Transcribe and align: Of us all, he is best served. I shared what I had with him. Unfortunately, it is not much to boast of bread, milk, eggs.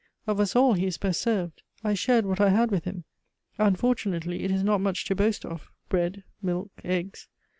Of 0.25 0.39
us 0.39 0.55
all, 0.55 0.73
he 0.73 0.87
is 0.87 0.97
best 0.97 1.21
served. 1.21 1.61
I 1.83 1.93
shared 1.93 2.25
what 2.25 2.41
I 2.41 2.49
had 2.49 2.71
with 2.71 2.85
him. 2.85 3.03
Unfortunately, 3.59 4.41
it 4.43 4.49
is 4.49 4.63
not 4.63 4.81
much 4.81 5.05
to 5.05 5.15
boast 5.15 5.45
of 5.45 5.69
bread, 5.89 6.23
milk, 6.41 6.71
eggs. 6.83 7.27